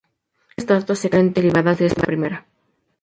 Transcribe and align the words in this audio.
Las 0.57 0.65
demás 0.65 0.79
estatuas 0.79 0.97
se 0.99 1.11
creen 1.11 1.31
derivadas 1.31 1.77
de 1.77 1.85
esta 1.85 2.01
primera. 2.01 2.43